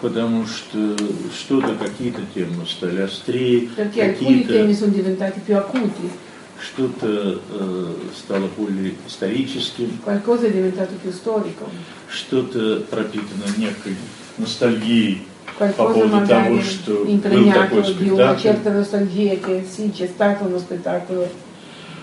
[0.00, 0.96] потому что
[1.32, 6.10] что-то, какие-то темы стали острее, perché alcuni какие-то temi sono diventati più acuti,
[6.60, 11.68] что-то э, стало более историческим, qualcosa è diventato più storico,
[12.08, 13.96] что-то пропитано некой
[14.38, 15.22] ностальгией
[15.57, 18.41] qualcosa поводу того, magari что был impregnato такой di una спектакль.
[18.41, 21.27] certa nostalgia che sì, c'è stato uno spettacolo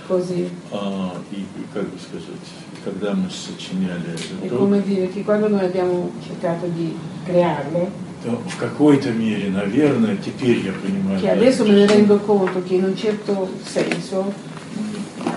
[0.08, 0.48] così.
[0.72, 2.46] А, и, и как бы сказать,
[2.84, 7.90] когда мы сочиняли È это, come dire che quando noi abbiamo cercato di crearlo,
[8.22, 12.74] то в какой-то мере, наверное, теперь я понимаю, che adesso me ne rendo conto che
[12.74, 14.32] in un certo senso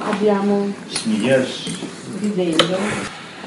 [0.01, 1.65] abbiamo, смеясь,
[2.21, 2.77] ridendo,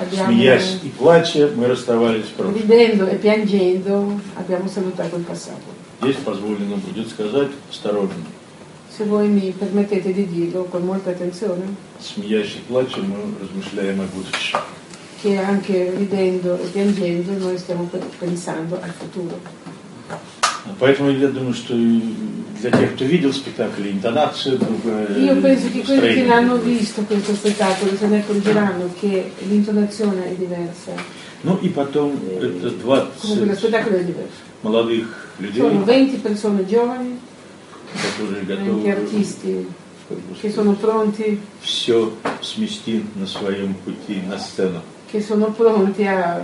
[0.00, 2.56] abbiamo, смеясь и плача, мы расставались в прошлом.
[2.56, 5.62] ridendo e piangendo, abbiamo salutato il passato.
[6.00, 8.24] Здесь позволено будет сказать осторожно.
[8.96, 14.04] Se voi mi permettete di dirlo con molta attenzione, Смеясь и плача, мы размышляем о
[14.06, 14.58] будущем.
[15.22, 19.38] che anche ridendo e piangendo noi stiamo pe- pensando al futuro.
[20.78, 22.00] Поэтому я думаю, что и
[22.60, 26.78] для тех, кто видел спектакль, интонация другая, Io penso che quelli che настроение l'hanno другое.
[26.78, 30.92] visto questo spettacolo se ne accorgeranno che l'intonazione è diversa,
[31.44, 32.70] Ну и потом это
[33.20, 34.40] comunque lo 20 spettacolo è diverso.
[34.62, 35.06] молодых
[35.40, 37.18] людей, Sono 20 persone giovani,
[37.92, 39.66] которые 20 готовы artisti
[40.08, 44.80] как бы che сказать, sono pronti, все смести на своем пути на сцену.
[45.10, 46.40] che sono pronti a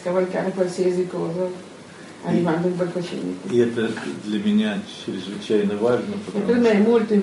[0.00, 1.69] scavalcare qualsiasi cosa arrivando in palcoscenico.
[2.23, 3.89] И это
[4.25, 6.45] для меня чрезвычайно важно, потому
[6.99, 7.17] что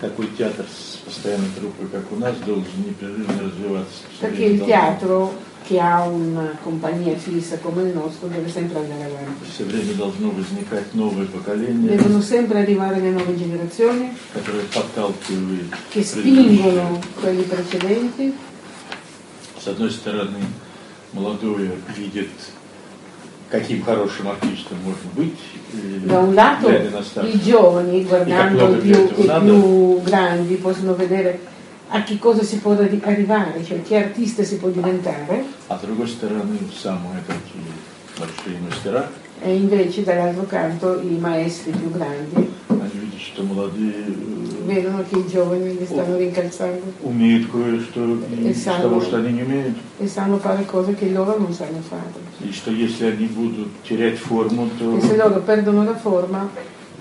[0.00, 4.02] такой театр с постоянной труппой, как у нас, должен непрерывно развиваться.
[4.20, 5.32] Perché il должен- teatro
[5.68, 9.44] che ha una compagnia fissa come il nostro deve sempre andare avanti.
[9.52, 14.12] Все время должно возникать новое поколение, Devono sempre arrivare le nuove generazioni
[14.72, 16.22] подталкивает che предыдущее.
[16.22, 18.34] spingono quelli precedenti
[19.60, 20.38] С одной стороны,
[21.12, 22.30] молодое видит,
[23.51, 25.37] каким хорошим артистом можно быть,
[25.73, 27.35] и Da un lato глядя на старших.
[27.35, 31.39] i giovani, guardando Di i più, Cappello i Verde, più grandi, possono vedere
[31.89, 35.81] a che cosa si può arri- arrivare, cioè che artista si può diventare, А с
[35.81, 37.63] другой стороны, самые такие
[38.19, 39.09] большие мастера,
[39.41, 45.19] e invece dall'altro canto i maestri più grandi они видят, что молодые э, vedono che
[45.19, 48.01] i giovani li stanno rincalzando умеют кое-что
[48.31, 48.81] и И из сами.
[48.81, 49.75] того, что они не умеют.
[49.99, 52.11] e sanno fare cose che loro non sanno fare.
[52.43, 56.49] И что если они будут терять форму, то, E se loro perdono la forma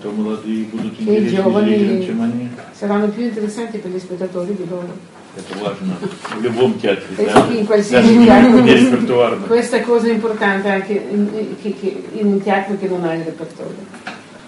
[0.02, 2.48] то молодые будут i интереснее giovani- зрителям, чем они.
[2.72, 4.92] saranno più interessanti per gli spettatori di loro.
[5.36, 5.96] Это важно
[6.38, 7.46] в любом театре, E да?
[7.50, 8.64] in даже qualsiasi не teatro.
[8.64, 9.46] репертуарном.
[9.48, 11.28] Questa cosa è importante anche in,
[11.62, 13.84] che- che- in un teatro che non ha il repertorio.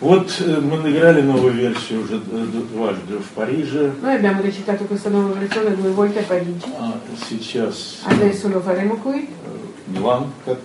[0.00, 4.84] Вот э, мы наиграли новую версию уже д- д- дважды в Париже, Noi abbiamo recitato
[4.84, 6.94] questa nuova versione due volte a Parigi, а
[7.28, 10.58] сейчас adesso lo faremo qui, э, Милан, как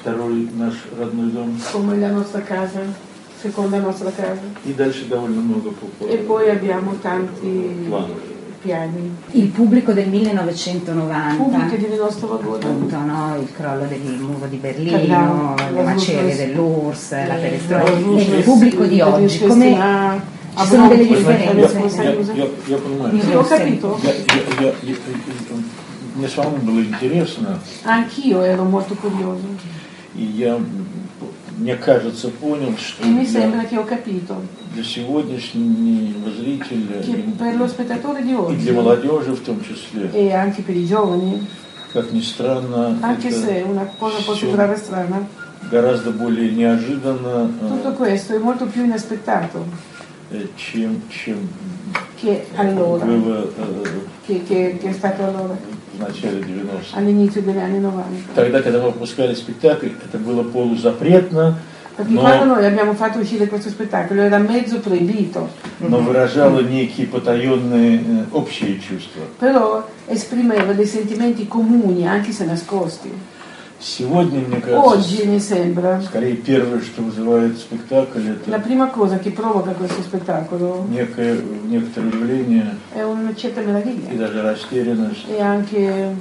[0.00, 1.60] второй наш родной дом.
[1.72, 2.80] come la nostra casa,
[3.42, 4.40] seconda nostra casa.
[4.64, 8.16] И дальше довольно много по, по E poi abbiamo tanti планов.
[8.62, 9.16] piani.
[9.32, 12.54] Il pubblico del Pubbliche 1990 di nostro lavoro.
[12.56, 13.36] appunto no?
[13.40, 16.46] il crollo del muro di Parliamo, Berlino, le la macerie Russia.
[16.46, 20.22] dell'URSS, la Eh, perestroika, la Russia, e il pubblico di sì, oggi, la come Russia,
[20.54, 21.48] ci sono delle Abramo, differenze?
[21.50, 22.32] adesso Я, sai cosa?
[22.34, 23.14] я, я понимаю.
[23.14, 23.56] In Sì, ho Russia.
[23.56, 23.98] capito.
[24.02, 24.14] Я- я-
[24.60, 24.96] я- я- я-
[26.14, 29.46] мне самому было интересно, Anch'io ero molto curioso
[30.14, 30.58] и я,
[31.57, 34.35] Мне кажется, понял, что e mi sembra che ho capito
[34.73, 40.09] для сегодняшнего зрителя che per lo spettatore di и для oggi молодежи в том числе
[40.13, 41.45] e anche per i giovani
[41.93, 45.25] как ни странно, Anche se una cosa può sembrare strana,
[45.71, 49.65] гораздо более неожиданно, tutto questo è molto più inaspettato
[50.31, 51.47] э, чем, чем
[52.21, 55.57] che allora, было э, che, che- che è stato allora,
[55.97, 56.97] в начале 90-х.
[56.97, 58.33] all'inizio degli anni 90.
[58.35, 61.57] Тогда, когда мы выпускали спектакль, это было полузапретно,
[61.97, 67.07] Perché quando но, noi abbiamo fatto uscire questo spettacolo era mezzo proibito, но выражало некие
[67.07, 69.23] потаенные э, общие чувства.
[69.39, 73.11] però esprimeva dei sentimenti comuni, anche se nascosti.
[73.79, 79.19] Сегодня, мне Oggi кажется, mi sembra скорее первое, что вызывает спектакль, la это prima cosa
[79.19, 86.15] che provoca questo spettacolo некое, некоторое удивление è una certa и даже растерянность, e anche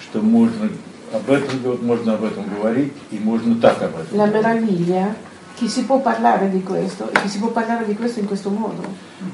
[0.00, 0.68] что можно
[1.12, 4.42] об этом, г- можно об этом говорить и можно так об этом la говорить.
[4.42, 5.14] meraviglia.
[5.54, 7.10] Che si può parlare di questo?
[7.12, 8.82] E che si può parlare di questo in questo modo.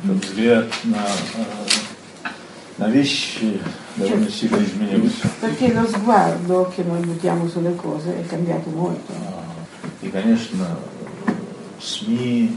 [0.04, 1.77] Взгляд на, э,
[2.78, 3.60] на вещи
[3.96, 5.28] довольно сильно изменился.
[5.40, 9.12] Perché lo sguardo che noi buttiamo sulle cose è cambiato molto.
[10.00, 10.78] И, конечно,
[11.26, 11.32] э,
[11.80, 12.56] СМИ,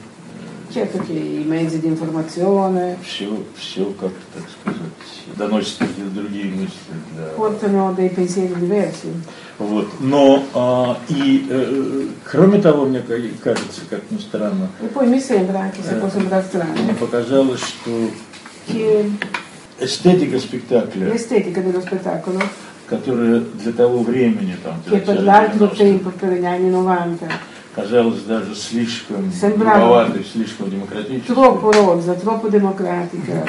[0.71, 6.93] Certo che i mezzi di informazione все, все как-то, так сказать, доносят какие-то другие мысли.
[7.13, 7.25] Для...
[7.35, 9.11] portano dei pensieri diversi.
[9.57, 9.87] Вот.
[9.99, 15.19] Но а, и, э, кроме того, мне ка- кажется, как ни странно, E poi mi
[15.19, 16.45] sembra, anche se può sembrare
[16.83, 18.09] мне показалось, что
[18.67, 19.11] che
[19.81, 22.39] эстетика спектакля, l'estetica dello spettacolo,
[22.87, 27.27] которая для того времени, там, che per l'altro 90-х, tempo, per gli anni 90,
[27.73, 33.47] казалась даже слишком Sembrava- грубоватой, слишком демократической, troppo rozza, troppo democratica,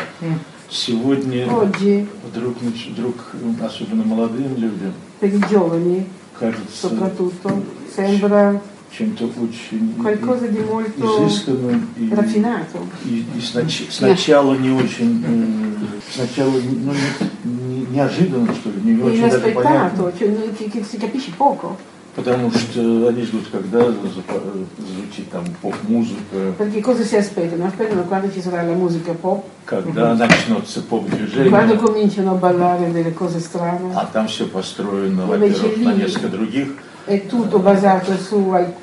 [0.71, 3.17] сегодня oggi вдруг, нач- вдруг,
[3.63, 6.07] особенно молодым людям, per i giovani
[6.39, 7.63] кажется soprattutto
[7.95, 15.25] sembra чем-то очень qualcosa di molto изысканным и, и, и снач- сначала не очень,
[16.11, 20.13] сначала ну, не- не- неожиданно, что ли, не очень даже понятно.
[21.39, 21.77] poco,
[22.15, 27.65] Потому что они ждут, когда звучит там поп-музыка, perché cosa si aspettano?
[27.65, 33.15] Aspettano quando ci sarà la musica pop, когда начнется quando поп-движение, cominciano a ballare delle
[33.15, 36.75] cose strane, а там все построено, во-первых, на несколько других,
[37.06, 38.74] è tutto basato su, al-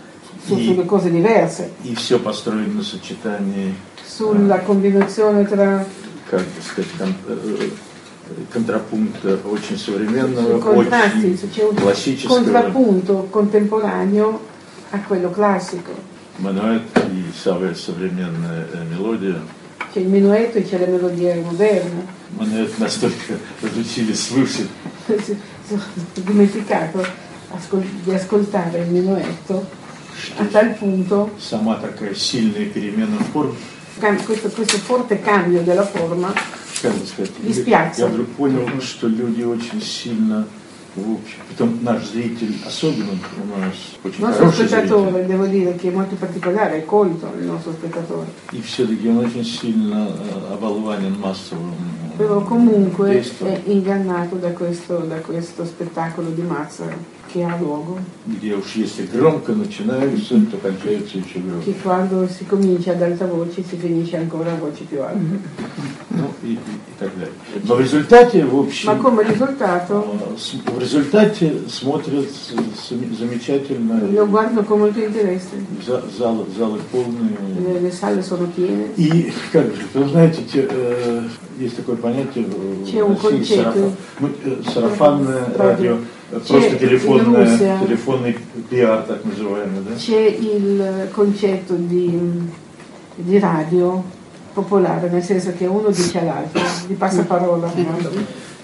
[0.45, 0.65] su- Sì.
[0.65, 3.75] sulle cose diverse, и все построено на сочетании,
[4.05, 5.85] sulla combinazione tra
[6.31, 7.71] как бы сказать, кон- э,
[8.51, 14.41] контрапункта очень современного, sui contrasti, очень c'è un классического, contrappunto contemporaneo
[14.91, 15.93] a quello classico.
[16.39, 16.83] Мануэт
[17.13, 19.41] и самая современная э, мелодия.
[19.93, 22.07] C'è il minuetto e c'è le melodie moderne.
[22.37, 24.67] Мануэт настолько разучили свыше,
[25.07, 25.37] Si-
[25.69, 25.81] Sono
[26.15, 27.05] dimenticato
[27.51, 29.67] ascol- di ascoltare il minuetto
[30.39, 33.55] a tal punto сама такая сильная перемена форм,
[34.01, 36.33] cam- questo, questo forte cambio della forma
[36.83, 37.99] как бы сказать, Mi spiace.
[38.01, 40.47] я вдруг понял, что люди очень сильно,
[40.95, 43.75] в общем, потом наш зритель, особенно у нас
[44.05, 47.47] очень il nostro хороший зритель, spettatore devo dire che è molto particolare, è colto il
[47.47, 51.73] nostro spettatore и все-таки он очень сильно э, оболванен массовым
[52.13, 56.85] э, però comunque действием, è ingannato da questo, da questo spettacolo di massa
[57.36, 61.66] Luogo где уж если громко начинаются, то кончаются еще громко.
[61.66, 65.00] che quando si comincia ad alta voce si finisce ancora a voci più
[66.10, 66.58] Ну, и, и- и
[67.00, 67.34] так далее.
[67.64, 72.26] Но в результате, в общем, э, в результате смотрят
[73.18, 75.56] замечательно, lo guardo con molto interesse
[75.86, 77.38] за- залы, залы полные.
[77.60, 81.24] le, le sale sono piene И, как же, вы знаете, те, э,
[81.60, 82.54] есть такое понятие в
[83.02, 83.94] un России, concetto.
[84.20, 85.96] сарафан- э, сарафанное Радио.
[85.96, 86.00] э,
[86.31, 88.37] просто in телефонное, Russia- телефонный
[88.71, 89.95] пиар, так называемый, да?
[89.97, 92.19] c'è il concetto di,
[93.17, 94.03] di radio
[94.53, 97.71] popolare, nel senso che uno dice all'altro, di passaparola.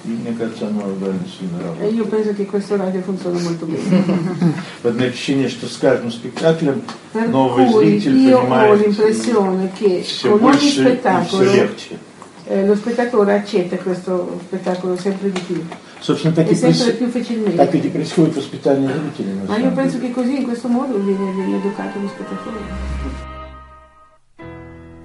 [0.03, 1.93] И мне кажется, оно довольно сильно E работает.
[1.95, 4.03] io penso che questo radio funziona molto bene.
[4.83, 6.81] Вот у меня ощущение, что с каждым спектаклем
[7.12, 10.81] Per новый cui зритель io ho понимает l'impressione che все con ogni больше и все
[10.81, 11.99] spettacolo легче.
[12.47, 15.62] eh, lo spettatore accetta questo spettacolo sempre di più
[16.00, 16.98] Sono stati presi,
[17.80, 19.34] di prescritto ospitali inutili.
[19.46, 19.58] Ma
[20.14, 20.98] così, in questo modo.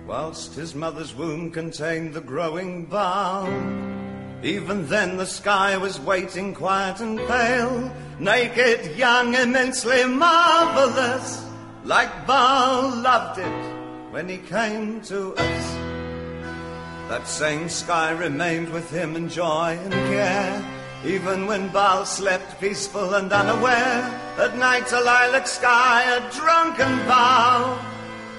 [0.06, 3.88] Whilst his mother's womb contained the growing balm,
[4.42, 11.44] even then the sky was waiting quiet and pale, naked, young, immensely marvelous,
[11.84, 15.76] like Baal loved it when he came to us.
[17.08, 23.14] That same sky remained with him in joy and care even when Baal slept peaceful
[23.14, 24.02] and unaware.
[24.38, 27.78] At night a lilac sky, a drunken vow,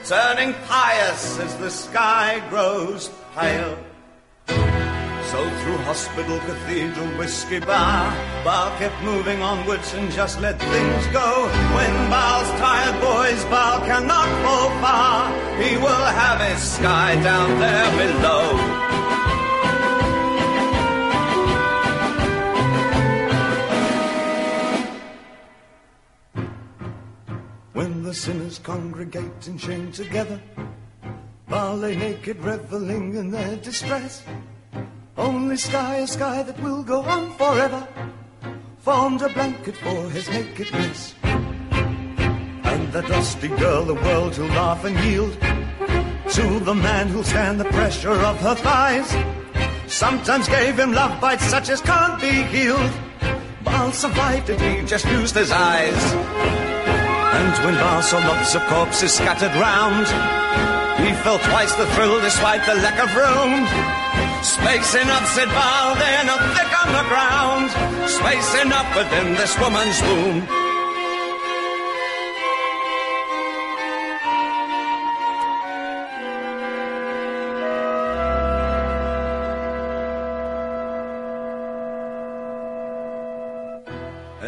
[0.06, 3.78] turning pious as the sky grows pale.
[5.32, 8.12] So through hospital, cathedral, whiskey bar,
[8.44, 11.48] Baal kept moving onwards and just let things go.
[11.76, 15.32] When Baal's tired boys, Baal cannot fall far.
[15.62, 18.91] He will have his sky down there below.
[27.74, 30.42] When the sinners congregate in shame together,
[31.48, 34.24] Baal they naked, reveling in their distress.
[35.18, 37.88] Only sky, a sky that will go on forever,
[38.80, 41.14] formed a blanket for his nakedness.
[41.24, 45.38] And the dusty girl, the world who'll laugh and yield
[46.32, 49.14] to the man who'll stand the pressure of her thighs.
[49.88, 52.92] Sometimes gave him love bites such as can't be healed.
[53.64, 57.01] Baal survived it, he just used his eyes.
[57.34, 60.08] And when saw lots of corpses scattered round,
[61.06, 63.66] he felt twice the thrill despite the lack of room.
[64.44, 67.70] Space enough, said Baal, they're not thick on the ground.
[68.10, 70.61] Space enough within this woman's womb.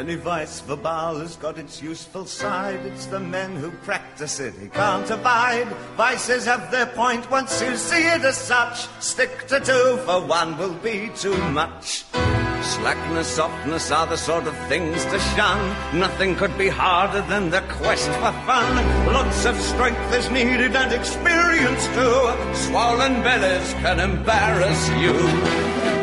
[0.04, 2.86] Any vice for Baal has got its useful side.
[2.86, 5.70] It's the men who practice it he can't abide.
[5.96, 8.90] Vices have their point once you see it as such.
[9.00, 12.04] Stick to two, for one will be too much.
[12.12, 15.98] Slackness, softness are the sort of things to shun.
[15.98, 18.76] Nothing could be harder than the quest for fun.
[19.06, 22.66] Lots of strength is needed and experience too.
[22.68, 26.03] Swollen bellies can embarrass you.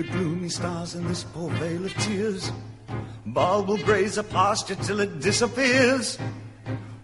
[0.00, 2.50] Under gloomy stars in this poor vale of tears,
[3.26, 6.18] Baal will graze a pasture till it disappears.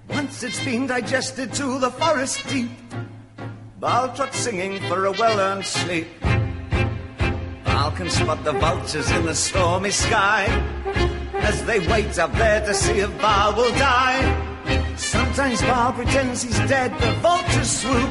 [0.09, 2.71] Once it's been digested to the forest deep,
[3.79, 6.09] Baal trots singing for a well-earned sleep.
[7.67, 10.47] Baal can spot the vultures in the stormy sky
[11.35, 14.25] as they wait up there to see if Baal will die.
[14.97, 18.11] Sometimes Baal pretends he's dead, the vultures swoop.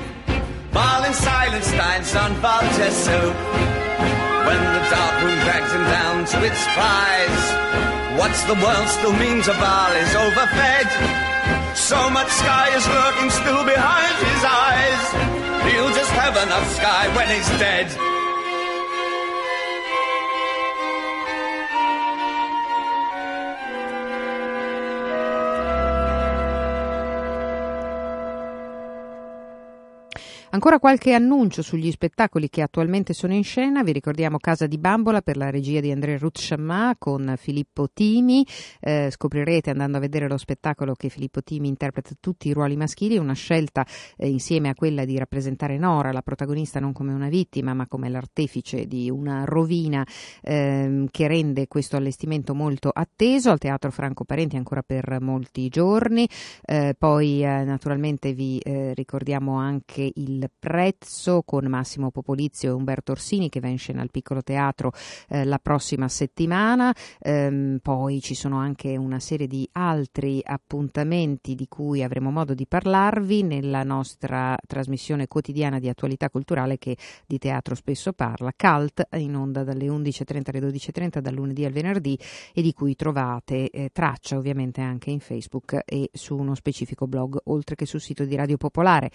[0.72, 4.25] Baal in silence dines on vulture soup.
[4.46, 7.46] When the dark moon drags him down to its prize,
[8.20, 10.92] what's the world still mean to Baal is overfed.
[11.76, 15.02] So much sky is lurking still behind his eyes.
[15.68, 18.15] He'll just have enough sky when he's dead.
[30.56, 33.84] Ancora qualche annuncio sugli spettacoli che attualmente sono in scena.
[33.84, 38.48] Vi ricordiamo Casa di Bambola per la regia di André Ruth Chammah con Filippo Timi.
[38.80, 43.18] Eh, scoprirete andando a vedere lo spettacolo che Filippo Timi interpreta tutti i ruoli maschili,
[43.18, 43.86] una scelta
[44.16, 48.08] eh, insieme a quella di rappresentare Nora, la protagonista non come una vittima ma come
[48.08, 50.08] l'artefice di una rovina
[50.42, 56.26] eh, che rende questo allestimento molto atteso al Teatro Franco Parenti ancora per molti giorni.
[56.64, 63.12] Eh, poi eh, naturalmente vi eh, ricordiamo anche il prezzo con Massimo Popolizio e Umberto
[63.12, 64.92] Orsini che va in scena al Piccolo Teatro
[65.30, 66.96] eh, la prossima settimana.
[67.20, 72.66] Ehm, poi ci sono anche una serie di altri appuntamenti di cui avremo modo di
[72.66, 79.36] parlarvi nella nostra trasmissione quotidiana di attualità culturale che di teatro spesso parla, Cult in
[79.36, 82.18] onda dalle 11.30 alle 12.30 dal lunedì al venerdì
[82.54, 87.40] e di cui trovate eh, traccia ovviamente anche in Facebook e su uno specifico blog
[87.46, 89.12] oltre che sul sito di Radio Popolare.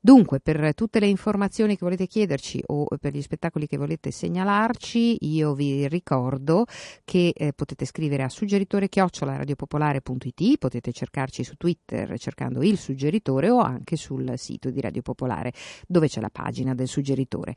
[0.00, 5.18] Dunque, per tutte le informazioni che volete chiederci o per gli spettacoli che volete segnalarci,
[5.20, 6.64] io vi ricordo
[7.04, 13.58] che eh, potete scrivere a suggeritore radiopopolare.it, potete cercarci su Twitter cercando il suggeritore o
[13.58, 15.52] anche sul sito di Radio Popolare
[15.86, 17.54] dove c'è la pagina del suggeritore.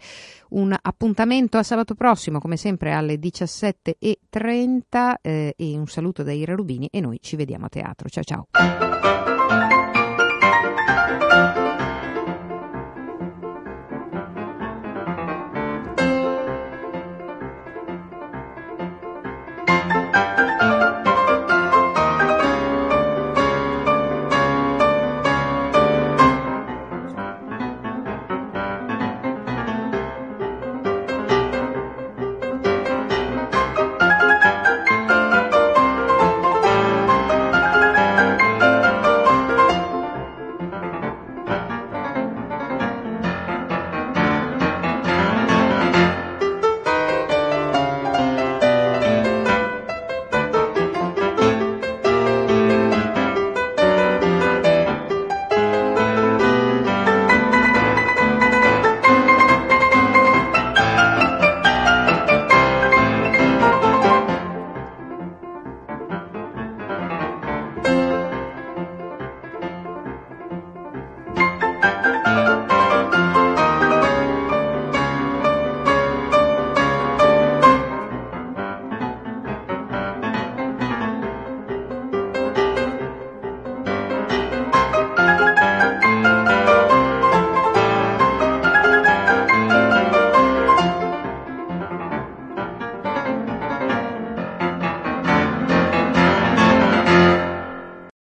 [0.50, 6.56] Un appuntamento a sabato prossimo, come sempre alle 17.30 eh, e un saluto da Ira
[6.56, 8.10] Rubini e noi ci vediamo a teatro.
[8.10, 8.48] Ciao ciao.